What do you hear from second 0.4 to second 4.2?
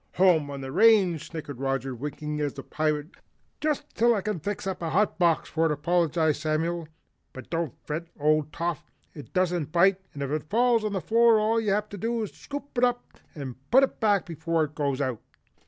on the range!" snickered Roger, winking at the Pirate. "Just till